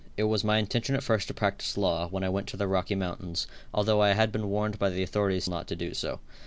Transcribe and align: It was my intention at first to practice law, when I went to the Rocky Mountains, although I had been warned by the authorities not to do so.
It 0.17 0.23
was 0.23 0.43
my 0.43 0.57
intention 0.57 0.95
at 0.95 1.03
first 1.03 1.27
to 1.27 1.33
practice 1.35 1.77
law, 1.77 2.07
when 2.07 2.23
I 2.23 2.29
went 2.29 2.47
to 2.47 2.57
the 2.57 2.65
Rocky 2.67 2.95
Mountains, 2.95 3.45
although 3.71 4.01
I 4.01 4.13
had 4.13 4.31
been 4.31 4.49
warned 4.49 4.79
by 4.79 4.89
the 4.89 5.03
authorities 5.03 5.47
not 5.47 5.67
to 5.67 5.75
do 5.75 5.93
so. 5.93 6.19